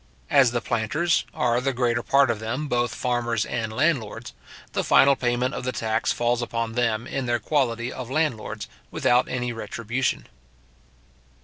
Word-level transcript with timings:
As 0.31 0.49
the 0.49 0.61
planters, 0.61 1.25
are 1.31 1.61
the 1.61 1.73
greater 1.73 2.01
part 2.01 2.31
of 2.31 2.39
them, 2.39 2.67
both 2.67 2.95
farmers 2.95 3.45
and 3.45 3.71
landlords, 3.71 4.33
the 4.71 4.83
final 4.83 5.15
payment 5.15 5.53
of 5.53 5.63
the 5.63 5.71
tax 5.71 6.11
falls 6.11 6.41
upon 6.41 6.71
them 6.73 7.05
in 7.05 7.27
their 7.27 7.37
quality 7.37 7.93
of 7.93 8.09
landlords, 8.09 8.67
without 8.89 9.27
any 9.27 9.53
retribution. 9.53 10.25